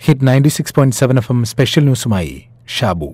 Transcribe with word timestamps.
Hit 0.00 0.26
ninety 0.26 0.48
six 0.48 0.74
point 0.76 0.96
seven 0.96 1.16
F 1.18 1.32
M 1.32 1.44
special 1.44 1.84
ന്യൂസുമായി 1.84 2.34
Shabu. 2.76 3.08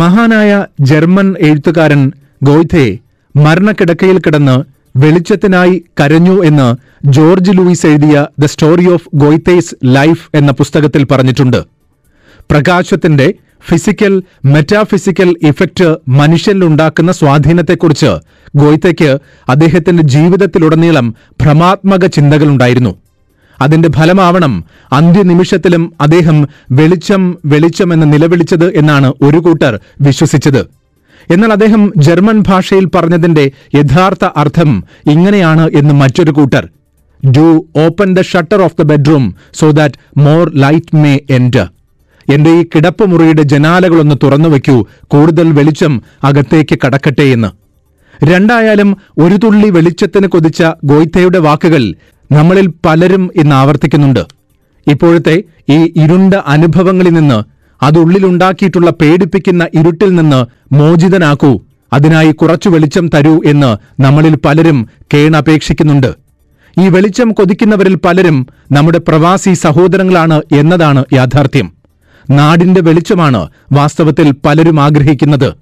മഹാനായ 0.00 0.50
German 0.80 1.28
എഴുത്തുകാരൻ 1.40 2.02
Goethe 2.42 2.84
മരണക്കിടക്കയിൽ 3.34 4.18
കിടന്ന് 4.18 4.56
വെളിച്ചത്തിനായി 4.96 5.84
കരഞ്ഞു 6.00 6.36
എന്ന് 6.44 6.68
ജോർജ് 7.16 7.52
ലൂയിസ് 7.58 7.86
എഴുതിയ 7.86 8.26
the 8.38 8.46
story 8.46 8.86
of 8.94 9.08
Goethe's 9.14 9.74
life 9.96 10.24
എന്ന 10.34 10.52
പുസ്തകത്തിൽ 10.52 11.04
പറഞ്ഞിട്ടുണ്ട്. 11.04 11.60
പ്രകാശത്തിന്റെ 12.50 13.34
ഫിസിക്കൽ 13.68 14.22
മെറ്റാഫിസിക്കൽ 14.44 15.34
ഇഫക്റ്റ് 15.42 15.96
മനുഷ്യനിലുണ്ടാക്കുന്ന 16.08 17.12
സ്വാധീനത്തെക്കുറിച്ച് 17.12 18.10
ഗോയ്ത്തയ്ക്ക് 18.56 19.18
അദ്ദേഹത്തിന്റെ 19.48 20.02
ജീവിതത്തിലുടനീളം 20.02 21.14
ഭ്രമാത്മക 21.42 22.06
ചിന്തകളുണ്ടായിരുന്നു. 22.06 22.96
അതിന്റെ 23.62 23.88
ഫലമാവണം 23.96 24.64
അന്ത്യനിമിഷത്തിലും 24.92 25.92
അദ്ദേഹം 26.00 26.48
വെളിച്ചം 26.70 27.38
വെളിച്ചം 27.46 27.92
എന്ന് 27.92 28.12
നിലവിളിച്ചത് 28.12 28.74
എന്നാണ് 28.74 29.12
ഒരു 29.22 29.38
കൂട്ടർ 29.38 29.80
വിശ്വസിച്ചത്. 30.00 30.66
എന്നാൽ 31.32 31.52
അദ്ദേഹം 31.52 31.92
ജർമ്മൻ 31.96 32.38
ഭാഷയിൽ 32.48 32.86
പറഞ്ഞതിന്റെ 32.94 33.50
യഥാർത്ഥ 33.74 34.24
അർത്ഥം 34.36 34.84
ഇങ്ങനെയാണ് 35.10 35.70
എന്ന് 35.74 35.94
മറ്റൊരു 35.94 36.30
കൂട്ടർ. 36.30 36.68
Do 37.36 37.66
open 37.76 38.14
the 38.14 38.20
shutter 38.20 38.62
of 38.62 38.76
the 38.78 38.82
bedroom 38.82 39.34
so 39.54 39.70
that 39.70 40.20
more 40.20 40.50
light 40.54 40.96
may 40.96 41.20
enter 41.30 41.68
എന്റെ 42.28 42.50
ഈ 42.50 42.62
കിടപ്പ് 42.62 42.76
കിടപ്പുമുറിയുടെ 42.76 43.42
ജനാലകളൊന്ന് 43.42 44.14
തുറന്നു 44.22 44.48
വയ്ക്കൂ 44.48 44.86
കൂടുതൽ 45.08 45.52
വെളിച്ചം 45.52 46.02
അകത്തേക്ക് 46.24 46.78
കടക്കട്ടെ 46.84 47.22
എന്ന്. 47.22 47.48
രണ്ടായാലും 48.24 48.96
ഒരു 49.18 49.36
തുള്ളി 49.36 49.70
വെളിച്ചത്തിന് 49.70 50.26
കൊതിച്ച 50.26 50.62
ഗോയ്ത്തയുടെ 50.84 51.38
വാക്കുകൾ 51.38 51.94
നമ്മളിൽ 52.32 52.66
പലരും 52.86 53.30
ഇന്ന് 53.36 53.56
ആവർത്തിക്കുന്നുണ്ട്. 53.56 54.20
ഇപ്പോഴത്തെ 54.86 55.42
ഈ 55.68 55.92
ഇരുണ്ട 55.96 56.34
അനുഭവങ്ങളിൽ 56.34 57.12
നിന്ന് 57.12 57.42
അതുള്ളിലുണ്ടാക്കിയിട്ടുള്ള 57.84 58.90
പേടിപ്പിക്കുന്ന 58.90 59.68
ഇരുട്ടിൽ 59.74 60.14
നിന്ന് 60.14 60.46
മോചിതനാക്കൂ. 60.74 61.60
അതിനായി 61.92 62.32
കുറച്ചു 62.32 62.68
വെളിച്ചം 62.68 63.08
തരൂ 63.14 63.40
എന്ന് 63.46 64.02
നമ്മളിൽ 64.02 64.36
പലരും 64.36 64.88
കേണപേക്ഷിക്കുന്നുണ്ട്. 65.14 66.14
ഈ 66.80 66.88
വെളിച്ചം 66.88 67.32
കൊതിക്കുന്നവരിൽ 67.32 67.94
പലരും 67.94 68.46
നമ്മുടെ 68.72 68.98
പ്രവാസി 68.98 69.52
സഹോദരങ്ങളാണ് 69.54 70.42
എന്നതാണ് 70.52 71.04
യാഥാർത്ഥ്യം. 71.12 71.79
നാടിന്റെ 72.30 72.80
വെളിച്ചമാണ് 72.80 73.48
വാസ്തവത്തിൽ 73.72 74.34
പലരും 74.46 74.80
ആഗ്രഹിക്കുന്നത്. 74.80 75.54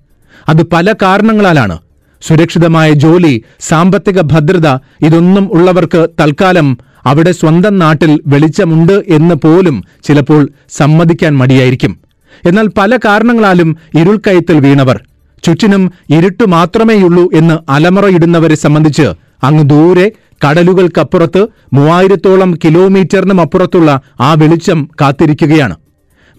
അത് 0.48 0.62
പല 0.62 0.92
കാരണങ്ങളാലാണ്. 1.02 1.78
സുരക്ഷിതമായ 2.22 2.92
ജോലി 2.92 3.44
സാമ്പത്തിക 3.60 4.20
ഭദ്രത 4.20 4.68
ഇതൊന്നും 5.06 5.52
ഉള്ളവർക്ക് 5.52 6.08
തൽക്കാലം 6.20 6.78
അവിടെ 7.06 7.32
സ്വന്തം 7.32 7.78
നാട്ടിൽ 7.78 8.20
വെളിച്ചമുണ്ട് 8.26 9.04
എന്ന് 9.08 9.34
പോലും 9.34 9.84
ചിലപ്പോൾ 10.04 10.48
സമ്മതിക്കാൻ 10.70 11.38
മടിയായിരിക്കും. 11.38 11.98
എന്നാൽ 12.46 12.66
പല 12.78 12.96
കാരണങ്ങളാലും 12.96 13.76
ഇരുൾക്കയത്തിൽ 13.98 14.60
വീണവർ. 14.60 15.02
ചുറ്റിനും 15.44 15.92
ഇരുട്ടു 16.10 16.44
മാത്രമേയുള്ളൂ 16.44 17.30
എന്ന് 17.34 17.70
അലമുറയിടുന്നവരെ 17.70 18.54
സംബന്ധിച്ച് 18.54 19.06
അങ്ങ് 19.44 19.70
ദൂരെ 19.70 20.12
കടലുകൾക്കപ്പുറത്ത് 20.46 21.46
മൂവായിരത്തോളം 21.72 22.58
കിലോമീറ്ററിനും 22.64 23.40
അപ്പുറത്തുള്ള 23.40 24.00
ആ 24.20 24.34
വെളിച്ചം 24.34 24.88
കാത്തിരിക്കുകയാണ്. 25.00 25.76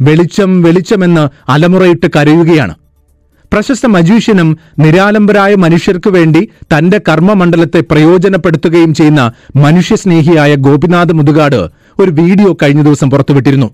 വെളിച്ചം 0.01 0.61
വെളിച്ചമെന്ന് 0.61 1.29
അലമുറയിട്ട് 1.51 2.07
കരയുകയാണ്. 2.15 2.75
പ്രശസ്ത 3.53 3.85
മജീഷ്യനും 3.85 4.57
നിരാലംബരായ 4.79 5.55
മനുഷ്യർക്കു 5.55 6.09
വേണ്ടി 6.09 6.49
തന്റെ 6.73 7.01
കർമ്മമണ്ഡലത്തെ 7.09 7.79
പ്രയോജനപ്പെടുത്തുകയും 7.91 8.93
ചെയ്യുന്ന 8.93 9.31
മനുഷ്യസ്നേഹിയായ 9.55 10.55
ഗോപിനാഥ് 10.55 11.13
മുതുകാട് 11.13 11.69
ഒരു 11.99 12.11
വീഡിയോ 12.11 12.57
കഴിഞ്ഞ 12.63 12.81
ദിവസം 12.81 13.09
പുറത്തുവിട്ടിരുന്നു. 13.09 13.69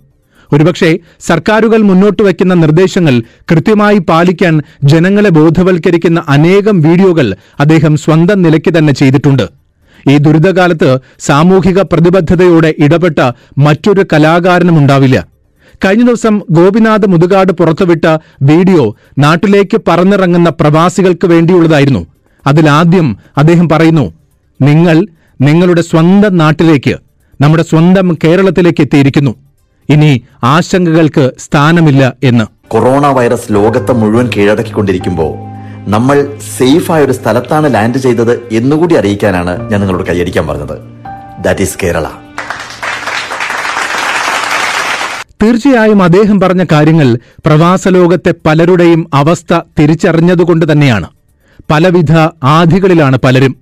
ഒരുപക്ഷെ 0.52 1.00
സർക്കാരുകൾ 1.20 1.82
മുന്നോട്ട് 1.82 2.24
വയ്ക്കുന്ന 2.24 2.54
നിർദ്ദേശങ്ങൾ 2.54 3.22
കൃത്യമായി 3.52 3.98
പാലിക്കാൻ 3.98 4.62
ജനങ്ങളെ 4.84 5.30
ബോധവൽക്കരിക്കുന്ന 5.30 6.24
അനേകം 6.28 6.82
വീഡിയോകൾ 6.82 7.36
അദ്ദേഹം 7.60 7.98
സ്വന്തം 7.98 8.42
നിലയ്ക്ക് 8.42 8.78
തന്നെ 8.78 8.94
ചെയ്തിട്ടുണ്ട്. 8.94 9.46
ഈ 10.10 10.18
ദുരിതകാലത്ത് 10.18 11.00
സാമൂഹിക 11.20 11.82
പ്രതിബദ്ധതയോടെ 11.82 12.74
ഇടപെട്ട 12.78 13.20
മറ്റൊരു 13.58 14.06
കലാകാരനും 14.14 14.78
ഉണ്ടാവില്ല 14.78 15.35
കഴിഞ്ഞ 15.84 16.04
ദിവസം 16.04 16.42
ഗോപിനാഥ് 16.52 17.08
മുതുകാട് 17.14 17.52
പുറത്തുവിട്ട 17.52 18.06
വീഡിയോ 18.42 18.96
നാട്ടിലേക്ക് 19.18 19.78
പറന്നിറങ്ങുന്ന 19.88 20.50
പ്രവാസികൾക്ക് 20.50 21.28
വേണ്ടിയുള്ളതായിരുന്നു. 21.28 22.08
അതിലാദ്യം 22.48 23.18
അദ്ദേഹം 23.38 23.70
പറയുന്നു 23.70 24.14
നിങ്ങൾ 24.62 25.08
നിങ്ങളുടെ 25.42 25.82
സ്വന്തം 25.82 26.38
നാട്ടിലേക്ക് 26.38 26.96
നമ്മുടെ 27.42 27.64
സ്വന്തം 27.64 28.18
കേരളത്തിലേക്ക് 28.24 28.82
എത്തിയിരിക്കുന്നു. 28.82 29.36
ഇനി 29.90 30.12
ആശങ്കകൾക്ക് 30.44 31.32
സ്ഥാനമില്ല 31.40 32.14
എന്ന്. 32.24 32.46
കൊറോണ 32.68 33.08
വൈറസ് 33.08 33.54
ലോകത്തെ 33.54 33.94
മുഴുവൻ 33.94 34.30
കീഴടക്കിക്കൊണ്ടിരിക്കുമ്പോൾ 34.38 35.34
നമ്മൾ 35.92 36.18
സേഫായ 36.58 37.04
ഒരു 37.04 37.12
സ്ഥലത്താണ് 37.12 37.74
ലാൻഡ് 37.74 37.98
ചെയ്തത് 37.98 38.34
എന്നുകൂടി 38.52 38.96
അറിയിക്കാനാണ് 38.96 39.70
ഞാൻ 39.72 39.80
നിങ്ങളോട് 39.82 40.08
കൈയടിക്കാൻ 40.10 40.48
പറഞ്ഞത്. 40.48 40.78
ദാറ്റ് 41.44 41.62
ഈസ് 41.62 41.78
കേരള 41.84 42.08
തീർച്ചയായും 45.46 46.04
അദ്ദേഹം 46.04 46.40
പറഞ്ഞ 46.40 46.66
കാര്യങ്ങൾ 46.72 47.16
പ്രവാസലോകത്തെ 47.46 48.34
പലരുടെയും 48.46 49.10
അവസ്ഥ 49.14 49.60
തിരിച്ചറിഞ്ഞതുകൊണ്ട് 49.80 50.72
തന്നെയാണ്. 50.72 51.08
പലവിധ 51.72 52.12
ആധികളിലാണ് 52.44 53.18
പലരും. 53.18 53.56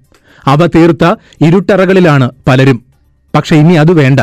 അവ 0.48 0.66
തീർത്ത 0.66 1.16
ഇരുട്ടറകളിലാണ് 1.42 2.32
പലരും. 2.48 2.84
പക്ഷെ 3.36 3.56
ഇനി 3.56 3.74
അത് 3.74 3.92
വേണ്ട. 3.92 4.20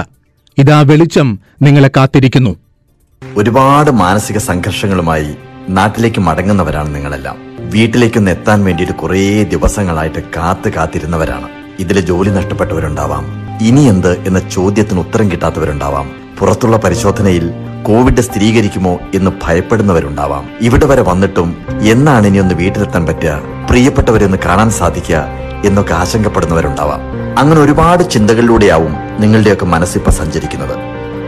ഇതാ 0.58 0.80
വെളിച്ചം 0.80 1.38
നിങ്ങളെ 1.62 1.90
കാത്തിരിക്കുന്നു. 1.96 2.56
ഒരുപാട് 3.36 3.90
മാനസിക 3.90 4.38
സംഘർഷങ്ങളുമായി 4.38 5.34
നാട്ടിലേക്ക് 5.68 6.20
മടങ്ങുന്നവരാണ് 6.20 6.94
നിങ്ങളെല്ലാം. 6.94 7.36
വീട്ടിലേക്കൊന്ന് 7.60 8.30
എത്താൻ 8.30 8.64
വേണ്ടിയിട്ട് 8.64 8.94
കുറേ 8.94 9.42
ദിവസങ്ങളായിട്ട് 9.42 10.22
കാത്തു 10.36 10.70
കാത്തിരുന്നവരാണ്. 10.76 11.48
ഇതിലെ 11.78 12.00
ജോലി 12.00 12.30
നഷ്ടപ്പെട്ടവരുണ്ടാവാം. 12.30 13.24
ഇനി 13.60 13.80
എന്ത് 13.80 14.20
എന്ന 14.26 14.38
ചോദ്യത്തിന് 14.38 15.00
ഉത്തരം 15.00 15.30
കിട്ടാത്തവരുണ്ടാവാം. 15.30 16.29
പുറത്തുള്ള 16.40 16.76
പരിശോധനയിൽ 16.76 17.50
കോവിഡ് 17.86 18.20
സ്ഥിരീകരിക്കുമോ 18.20 18.98
എന്ന് 19.14 19.30
ഭയപ്പെടുന്നവരുണ്ടാവാം. 19.44 20.48
ഇവിടെ 20.60 20.86
വരെ 20.86 21.02
വന്നിട്ടും 21.02 21.56
എന്നാണ് 21.80 22.26
ഇനി 22.26 22.38
ഒന്ന് 22.38 22.54
വീട്ടിലെത്താൻ 22.54 23.06
പറ്റുക 23.06 23.40
പ്രിയപ്പെട്ടവരെ 23.70 24.24
ഒന്ന് 24.24 24.38
കാണാൻ 24.46 24.70
സാധിക്കുക 24.70 25.26
എന്നൊക്കെ 25.64 25.94
ആശങ്കപ്പെടുന്നവരുണ്ടാവാം. 25.94 27.00
അങ്ങനെ 27.38 27.60
ഒരുപാട് 27.60 28.10
ചിന്തകളിലൂടെയാവും 28.10 28.96
നിങ്ങളുടെയൊക്കെ 29.20 29.66
മനസ്സിപ്പോ 29.66 30.10
സഞ്ചരിക്കുന്നത്. 30.10 30.76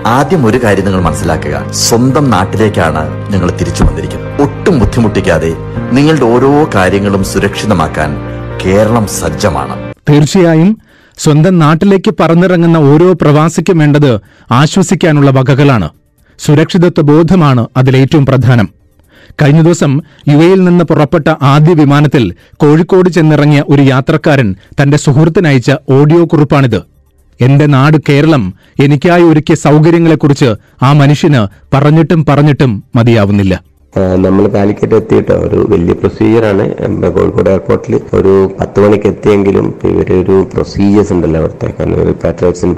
ആദ്യം 0.06 0.46
ഒരു 0.46 0.58
കാര്യം 0.64 0.84
നിങ്ങൾ 0.84 1.00
മനസ്സിലാക്കുക 1.00 1.66
സ്വന്തം 1.70 2.30
നാട്ടിലേക്കാണ് 2.30 3.32
നിങ്ങൾ 3.32 3.50
തിരിച്ചു 3.50 3.84
വന്നിരിക്കുന്നത്. 3.84 4.42
ഒട്ടും 4.42 4.78
ബുദ്ധിമുട്ടിക്കാതെ 4.78 5.54
നിങ്ങളുടെ 5.92 6.24
ഓരോ 6.24 6.70
കാര്യങ്ങളും 6.74 7.24
സുരക്ഷിതമാക്കാൻ 7.24 8.16
കേരളം 8.64 9.06
സജ്ജമാണ്. 9.06 9.94
തീർച്ചയായും 10.10 10.78
സ്വന്തം 11.18 11.58
നാട്ടിലേക്ക് 11.58 12.14
പറന്നിറങ്ങുന്ന 12.20 12.76
ഓരോ 12.76 13.12
പ്രവാസിക്കും 13.12 13.78
വേണ്ടത് 13.78 14.20
ആശ്വസിക്കാനുള്ള 14.52 15.30
വകകളാണ്. 15.30 15.88
സുരക്ഷിതത്വ 16.38 17.02
ബോധമാണ് 17.02 17.66
അതിലേറ്റവും 17.76 18.26
പ്രധാനം. 18.26 18.68
കഴിഞ്ഞ 19.42 19.62
ദിവസം 19.62 20.00
യു 20.28 20.36
എയിൽ 20.36 20.64
നിന്ന് 20.64 20.84
പുറപ്പെട്ട 20.84 21.34
ആദ്യ 21.42 21.74
വിമാനത്തിൽ 21.74 22.34
കോഴിക്കോട് 22.56 23.10
ചെന്നിറങ്ങിയ 23.10 23.64
ഒരു 23.68 23.82
യാത്രക്കാരൻ 23.82 24.54
തന്റെ 24.82 24.96
സുഹൃത്തിനയച്ച 24.96 25.72
ഓഡിയോ 25.90 26.24
കുറിപ്പാണിത്. 26.24 26.82
എന്റെ 27.40 27.66
നാട് 27.66 27.96
കേരളം 28.08 28.54
എനിക്കായി 28.80 29.22
ഒരുക്കിയ 29.22 29.54
സൗകര്യങ്ങളെക്കുറിച്ച് 29.54 30.54
ആ 30.82 30.92
മനുഷ്യന് 30.92 31.46
പറഞ്ഞിട്ടും 31.76 32.26
പറഞ്ഞിട്ടും 32.28 32.84
മതിയാവുന്നില്ല. 32.96 33.71
നമ്മൾ 34.25 34.44
കാലിക്കറ്റ് 34.54 34.97
എത്തിയിട്ട്? 35.00 35.34
ഒരു 35.44 35.58
വലിയ 35.72 35.94
പ്രൊസീജിയറാണ് 36.00 36.64
കോഴിക്കോട് 37.16 37.48
എയർപോർട്ടിൽ 37.54 37.94
ഒരു 38.19 38.32
പത്ത് 38.60 38.78
മണിക്ക് 38.84 39.08
എത്തിയെങ്കിലും 39.12 39.66
ഇവരെ 39.91 40.14
ഒരു 40.22 40.37
പ്രൊസീജിയേഴ്സ് 40.52 41.12
ഉണ്ടല്ലോ 41.16 41.40
അവിടുത്തെ. 41.43 41.69
കാരണം 41.78 41.99
ഒരു 42.05 42.12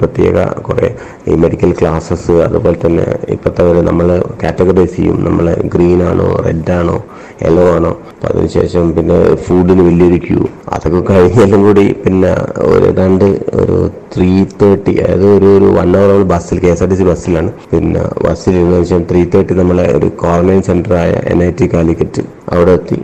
പ്രത്യേക 0.01 0.35
കുറേ 0.67 0.89
ഈ 1.29 1.35
മെഡിക്കൽ 1.43 1.71
ക്ലാസ്സസ് 1.79 2.35
അതുപോലെ 2.47 2.77
തന്നെ 2.85 3.05
ഇപ്പോഴത്തെ 3.35 3.63
ഒരു 3.71 3.83
നമ്മൾ 3.89 4.07
കാറ്റഗറൈസ് 4.43 4.95
ചെയ്യും. 4.97 5.17
നമ്മൾ 5.27 5.47
ഗ്രീൻ 5.75 6.01
ആണോ 6.09 6.27
റെഡ് 6.47 6.73
ആണോ 6.79 6.97
യെല്ലോ 7.45 7.65
ആണോ. 7.77 7.93
അതിനുശേഷം 8.27 8.85
പിന്നെ 8.97 9.17
ഫുഡിന് 9.45 9.83
വലിയൊരു 9.89 10.19
ക്യൂ 10.27 10.41
അതൊക്കെ 10.75 11.01
കഴിഞ്ഞാലും 11.11 11.61
കൂടി 11.67 11.85
പിന്നെ 12.03 12.33
ഒരു 12.73 12.89
രണ്ട് 12.99 13.25
ഒരു 13.61 13.77
ത്രീ 14.15 14.29
തേർട്ടി 14.61 14.93
അതായത് 15.03 15.25
ഒരു 15.37 15.47
ഒരു 15.57 15.65
വൺ 15.77 15.89
അവർ 15.97 16.07
നമ്മൾ 16.11 16.25
ബസ്സിൽ 16.33 16.57
K 16.59 16.69
S 16.73 16.83
R 16.83 16.89
T 16.89 16.95
C 16.95 17.05
ബസ്സിലാണ്. 17.09 17.49
പിന്നെ 17.71 18.03
ബസ്സിൽ 18.25 18.53
ഇരുന്ന 18.59 18.77
ശേഷം 18.83 19.03
ത്രീ 19.09 19.21
തേർട്ടി 19.33 19.53
നമ്മളെ 19.61 19.85
ഒരു 19.97 20.07
ക്വാറന്റൈൻ 20.21 20.61
സെന്ററായ 20.69 21.11
എൻ 21.33 21.41
ഐ 21.43 21.49
ടി 21.59 21.67
കാലിക്കറ്റ് 21.73 22.23
അവിടെ 22.53 22.73
എത്തി. 22.79 22.99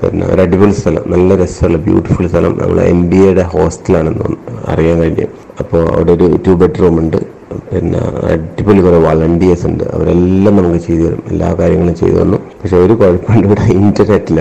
പിന്നെ 0.00 0.26
ഒരു 0.32 0.40
അടിപൊളി 0.42 0.74
സ്ഥലം 0.80 1.04
നല്ല 1.12 1.36
രസമുള്ള 1.42 1.78
ബ്യൂട്ടിഫുൾ 1.86 2.26
സ്ഥലം. 2.28 2.52
നമ്മളെ 2.62 2.84
എം 2.94 3.00
ബി 3.10 3.16
എയുടെ 3.16 3.44
ഹോസ്റ്റലാണെന്ന് 3.54 4.36
അറിയാൻ 4.72 4.98
കഴിഞ്ഞു. 5.02 5.26
അപ്പോൾ 5.60 5.82
അവിടെ 5.94 6.12
ഒരു 6.12 6.28
ടു 6.46 6.52
ബെഡ്റൂം 6.62 6.98
ഉണ്ട്. 7.02 7.18
പിന്നെ 7.74 7.98
അടിപൊളി 8.32 8.80
കുറെ 8.80 8.98
വളണ്ടിയേഴ്സ് 8.98 9.66
ഉണ്ട്. 9.66 9.84
അവരെല്ലാം 9.94 10.56
നമുക്ക് 10.56 10.78
ചെയ്തു 10.86 11.02
തരും. 11.02 11.22
എല്ലാ 11.30 11.54
കാര്യങ്ങളും 11.60 11.94
ചെയ്തു 11.94 12.16
തന്നു. 12.16 12.36
പക്ഷെ 12.36 12.76
ഒരു 12.76 12.92
കുഴപ്പമുണ്ട് 12.92 13.46
ഇവിടെ 13.46 13.60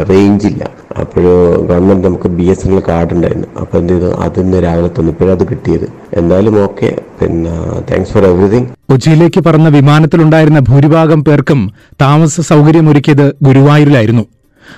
റേഞ്ച് 0.09 0.47
ഇല്ല. 0.47 0.63
അപ്പോൾ 0.99 1.25
ഗവൺമെന്റ് 1.69 2.07
നമുക്ക് 2.07 2.27
B 2.27 2.43
S 2.43 2.67
N 2.67 2.73
L 2.73 2.81
card 2.87 3.13
ഉണ്ടായിരുന്നു. 3.13 3.47
അപ്പോൾ 3.61 3.77
എന്ത് 3.77 3.93
ചെയ്തു? 3.93 4.05
അതിന്ന് 4.05 4.63
രാവിലെ 4.63 4.87
തന്നു. 4.87 5.11
ഇപ്പോഴത് 5.11 5.47
കിട്ടിയത്. 5.51 5.87
എന്തായാലും 6.13 6.63
ഓക്കെ 6.63 7.01
പിന്നെ 7.21 7.53
താങ്ക്സ് 7.91 8.13
ഫോർ 8.13 8.25
എവറിഥിങ് 8.25 8.67
കൊച്ചിയിലേക്ക് 8.91 9.39
പറന്ന 9.39 9.69
വിമാനത്തിലുണ്ടായിരുന്ന 9.69 10.59
ഭൂരിഭാഗം 10.59 11.23
പേർക്കും 11.23 11.71
താമസ 12.01 12.41
സൗകര്യമൊരുക്കിയത് 12.41 13.35
ഗുരുവായൂരിലായിരുന്നു. 13.43 14.25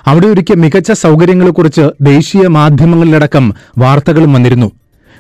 അവിടെ 0.08 0.28
ഒരുക്കിയ 0.28 0.56
മികച്ച 0.56 0.92
സൗകര്യങ്ങളെക്കുറിച്ച് 0.92 1.90
ദേശീയ 2.02 2.48
മാധ്യമങ്ങളിലടക്കം 2.48 3.54
വാർത്തകളും 3.78 4.34
വന്നിരുന്നു. 4.34 4.72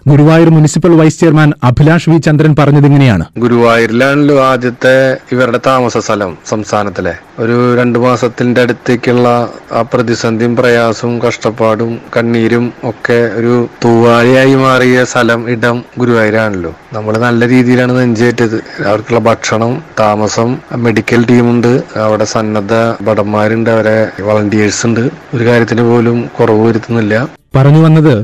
Guruvayur 0.08 0.50
municipal 0.50 0.92
vice 0.96 1.20
chairman 1.20 1.54
Abhilash 1.64 2.10
V 2.10 2.18
Chandran 2.18 2.56
പറഞ്ഞതിങ്ങനെയാണ് 2.60 3.26
ഗുരുവായൂരിലാണല്ലോ 3.38 4.44
ആദ്യത്തെ 4.46 5.18
ഇവരുടെ 5.32 5.60
താമസ 5.68 5.98
സ്ഥലം 5.98 6.38
സംസ്ഥാനത്തിലെ. 6.50 7.14
ഒരു 7.40 7.76
രണ്ടു 7.76 8.00
മാസത്തിന്റെ 8.00 8.62
അടുത്തേക്കുള്ള 8.62 9.50
ആ 9.72 9.82
പ്രതിസന്ധിയും 9.82 10.56
പ്രയാസവും 10.56 11.22
കഷ്ടപ്പാടും 11.22 12.02
കണ്ണീരും 12.18 12.74
ഒക്കെ 12.84 13.32
ഒരു 13.36 13.68
തൂവാലയായി 13.84 14.56
മാറിയ 14.56 15.06
സ്ഥലം 15.06 15.50
ഇടം 15.50 15.86
ഗുരുവായൂരാണല്ലോ. 15.98 16.76
നമ്മൾ 16.94 17.18
നല്ല 17.18 17.50
രീതിയിലാണ് 17.50 18.00
നെഞ്ചേറ്റത്. 18.00 18.58
അവർക്കുള്ള 18.88 19.20
ഭക്ഷണം 19.20 19.84
താമസം 20.00 20.58
മെഡിക്കൽ 20.76 21.26
ടീമുണ്ട്. 21.26 21.84
അവിടെ 21.96 22.24
സന്നദ്ധ 22.26 22.74
ഭടന്മാരുണ്ട്. 23.02 23.70
അവരെ 23.70 24.12
വളണ്ടിയേഴ്സ് 24.22 24.88
ഉണ്ട് 24.88 25.04
ഒരു 25.34 25.46
കാര്യത്തിന് 25.46 25.82
പോലും 25.82 26.30
കുറവ് 26.40 26.68
വരുത്തുന്നില്ല. 26.68 27.28
പറഞ്ഞു 27.56 27.82
വന്നത് 27.82 28.16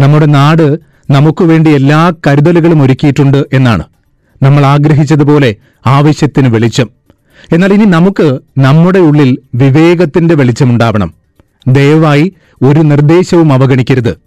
നമ്മുടെ 0.00 0.26
നാട് 0.26 0.93
നമുക്ക് 1.10 1.44
വേണ്ടി 1.44 1.70
എല്ലാ 1.70 2.12
കരുതലുകളും 2.26 2.82
ഒരുക്കിയിട്ടുണ്ട് 2.82 3.44
എന്നാണ്. 3.52 3.84
നമ്മൾ 4.42 4.66
ആഗ്രഹിച്ചതുപോലെ 4.66 5.56
ആവശ്യത്തിന് 5.86 6.48
വെളിച്ചം. 6.54 6.90
എന്നാൽ 7.52 7.72
ഇനി 7.72 7.84
നമുക്ക് 7.84 8.38
നമ്മുടെ 8.58 8.98
ഉള്ളിൽ 8.98 9.38
വിവേകത്തിന്റെ 9.54 10.34
വെളിച്ചമുണ്ടാവണം. 10.34 11.14
ദയവായി 11.68 12.34
ഒരു 12.62 12.80
നിർദ്ദേശവും 12.80 13.52
അവഗണിക്കരുത്. 13.52 14.18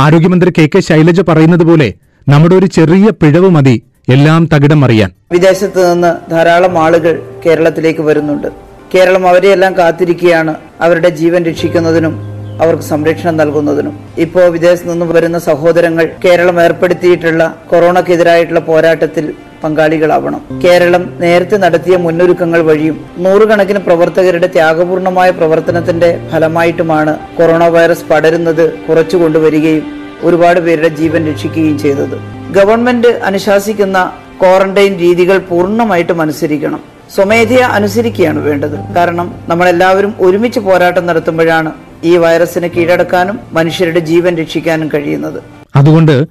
ആരോഗ്യമന്ത്രി 0.00 0.50
കെ 0.50 0.68
കെ 0.74 0.80
ശൈലജ 0.80 1.20
പറയുന്നത് 1.20 1.62
പോലെ 1.62 1.94
നമ്മുടെ 2.28 2.54
ഒരു 2.54 2.66
ചെറിയ 2.66 3.10
പിഴവ് 3.10 3.48
മതി 3.50 3.82
എല്ലാം 4.08 4.48
തകിടം 4.54 4.84
അറിയാൻ 4.84 5.10
വിദേശത്ത് 5.32 5.94
നിന്ന് 5.94 6.30
ധാരാളം 6.30 6.78
ആളുകൾ 6.78 7.22
കേരളത്തിലേക്ക് 7.46 8.00
വരുന്നുണ്ട്. 8.00 8.46
കേരളം 8.94 9.28
അവരെയെല്ലാം 9.28 9.78
കാത്തിരിക്കുകയാണ്. 9.78 10.54
അവരുടെ 10.80 11.08
ജീവൻ 11.08 11.42
രക്ഷിക്കുന്നതിനും 11.44 12.29
അവർക്ക് 12.62 12.82
സംരക്ഷണം 12.82 13.36
നൽകുന്നതിനും. 13.36 13.94
ഇപ്പോൾ 14.24 14.46
വിദേശത്ത് 14.56 14.90
നിന്ന് 14.92 15.06
വരുന്ന 15.16 15.38
സഹോദരങ്ങൾ 15.38 16.08
കേരളം 16.24 16.62
ഏർപ്പെടുത്തിയിട്ടുള്ള 16.62 17.42
കൊറോണക്കെതിരായിട്ടുള്ള 17.70 18.60
പോരാട്ടത്തിൽ 18.60 19.26
പങ്കാളികളാവണം. 19.64 20.40
കേരളം 20.64 21.02
നേരത്തെ 21.20 21.56
നടത്തിയ 21.56 21.96
മുന്നൊരുക്കങ്ങൾ 21.96 22.60
വഴിയും 22.68 22.96
നൂറുകണക്കിന് 23.24 23.78
പ്രവർത്തകരുടെ 23.78 24.46
ത്യാഗപൂർണമായ 24.46 25.30
പ്രവർത്തനത്തിന്റെ 25.30 26.10
ഫലമായിട്ടുമാണ് 26.32 27.12
കൊറോണ 27.38 27.64
വൈറസ് 27.76 28.06
പടരുന്നത് 28.10 28.64
കുറച്ചു 28.88 29.16
കൊണ്ടുവരികയും 29.16 29.84
ഒരുപാട് 30.22 30.60
പേരുടെ 30.60 30.88
ജീവൻ 31.00 31.20
രക്ഷിക്കുകയും 31.30 31.78
ചെയ്തത്. 31.78 32.16
ഗവൺമെന്റ് 32.56 33.08
അനുശാസിക്കുന്ന 33.08 33.98
ക്വാറന്റൈൻ 34.42 34.92
രീതികൾ 34.98 35.38
പൂർണമായിട്ടും 35.50 36.20
അനുസരിക്കണം. 36.22 36.80
സ്വമേധയ 37.14 37.62
അനുസരിക്കുകയാണ് 37.76 38.38
വേണ്ടത്. 38.38 38.76
കാരണം 38.96 39.34
നമ്മളെല്ലാവരും 39.48 40.14
ഒരുമിച്ച് 40.20 40.60
പോരാട്ടം 40.60 41.06
നടത്തുമ്പോഴാണ് 41.06 41.72
ഈ 42.04 42.16
വൈറസിനെ 42.16 42.68
കീഴടക്കാനും 42.68 43.40
മനുഷ്യരുടെ 43.52 44.00
ജീവൻ 44.00 44.36
രക്ഷിക്കാനും 44.36 44.90
കഴിയുന്നത്. 44.94 45.42
അതുകൊണ്ട് 45.76 46.26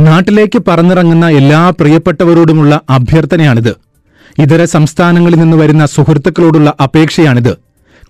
നാട്ടിലേക്ക് 0.00 0.62
പറന്നിറങ്ങുന്ന 0.68 1.28
എല്ലാ 1.28 1.70
പ്രിയപ്പെട്ടവരോടുമുള്ള 1.70 2.80
അഭ്യർത്ഥനയാണിത്. 2.90 3.76
ഇതര 4.38 4.64
സംസ്ഥാനങ്ങളിൽ 4.64 5.36
നിന്ന് 5.36 5.56
വരുന്ന 5.56 5.86
സുഹൃത്തുക്കളോടുള്ള 5.86 6.74
അപേക്ഷയാണിത്. 6.82 7.52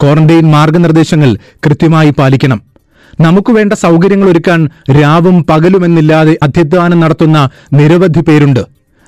ക്വാറന്റൈൻ 0.02 0.50
മാർഗനിർദ്ദേശങ്ങൾ 0.50 1.36
കൃത്യമായി 1.66 2.10
പാലിക്കണം. 2.10 2.62
നമുക്ക് 3.20 3.52
വേണ്ട 3.52 3.72
സൗകര്യങ്ങൾ 3.72 4.30
ഒരുക്കാൻ 4.30 4.70
രാവും 4.90 5.44
പകലുമെന്നില്ലാതെ 5.44 6.38
അധ്യധ്വാനം 6.42 7.00
നടത്തുന്ന 7.00 7.48
നിരവധി 7.72 8.20
പേരുണ്ട്. 8.20 8.60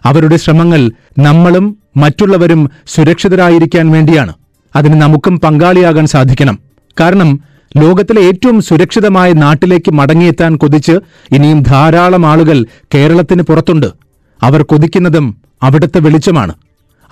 അവരുടെ 0.04 0.36
ശ്രമങ്ങൾ 0.36 0.90
നമ്മളും 1.18 1.78
മറ്റുള്ളവരും 1.96 2.70
സുരക്ഷിതരായിരിക്കാൻ 2.86 3.90
വേണ്ടിയാണ്. 3.90 4.32
അതിന് 4.76 4.94
നമുക്കും 4.94 5.40
പങ്കാളിയാകാൻ 5.40 6.06
സാധിക്കണം. 6.06 6.58
കാരണം 7.00 7.40
ലോകത്തിലെ 7.76 8.22
ഏറ്റവും 8.22 8.62
സുരക്ഷിതമായ 8.62 9.32
നാട്ടിലേക്ക് 9.32 9.92
മടങ്ങിയെത്താൻ 9.92 10.56
കൊതിച്ച് 10.56 10.92
ഇനിയും 11.32 11.62
ധാരാളം 11.62 12.26
ആളുകൾ 12.26 12.66
കേരളത്തിന് 12.94 13.42
പുറത്തുണ്ട്. 13.42 13.86
അവർ 14.42 14.62
കൊതിക്കുന്നതും 14.62 15.36
അവിടുത്തെ 15.62 15.98
വെളിച്ചമാണ്. 15.98 16.54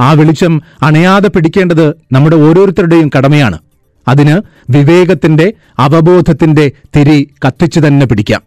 ആ 0.00 0.12
വെളിച്ചം 0.12 0.62
അണയാതെ 0.82 1.28
പിടിക്കേണ്ടത് 1.28 1.94
നമ്മുടെ 2.12 2.36
ഓരോരുത്തരുടെയും 2.36 3.10
കടമയാണ്. 3.16 3.58
അതിന് 4.08 4.40
വിവേകത്തിന്റെ 4.70 5.52
അവബോധത്തിന്റെ 5.78 6.72
തിരി 6.96 7.30
കത്തിച്ചു 7.46 7.80
തന്നെ 7.80 8.06
പിടിക്കാം. 8.06 8.42